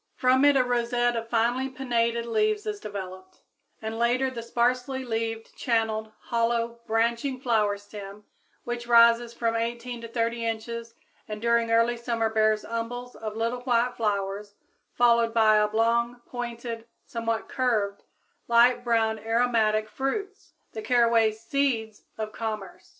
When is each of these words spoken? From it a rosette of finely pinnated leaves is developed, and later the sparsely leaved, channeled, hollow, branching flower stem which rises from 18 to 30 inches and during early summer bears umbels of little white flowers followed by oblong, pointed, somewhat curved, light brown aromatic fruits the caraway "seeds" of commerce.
From 0.15 0.43
it 0.45 0.57
a 0.57 0.63
rosette 0.63 1.15
of 1.15 1.29
finely 1.29 1.69
pinnated 1.69 2.25
leaves 2.25 2.65
is 2.65 2.79
developed, 2.79 3.41
and 3.83 3.99
later 3.99 4.31
the 4.31 4.41
sparsely 4.41 5.05
leaved, 5.05 5.55
channeled, 5.55 6.11
hollow, 6.21 6.79
branching 6.87 7.39
flower 7.39 7.77
stem 7.77 8.23
which 8.63 8.87
rises 8.87 9.31
from 9.31 9.55
18 9.55 10.01
to 10.01 10.07
30 10.07 10.43
inches 10.43 10.95
and 11.27 11.39
during 11.39 11.69
early 11.69 11.95
summer 11.97 12.31
bears 12.31 12.65
umbels 12.65 13.15
of 13.15 13.37
little 13.37 13.61
white 13.61 13.93
flowers 13.95 14.55
followed 14.95 15.35
by 15.35 15.59
oblong, 15.59 16.19
pointed, 16.25 16.87
somewhat 17.05 17.47
curved, 17.47 18.01
light 18.47 18.83
brown 18.83 19.19
aromatic 19.19 19.87
fruits 19.87 20.53
the 20.73 20.81
caraway 20.81 21.31
"seeds" 21.31 22.05
of 22.17 22.31
commerce. 22.33 22.89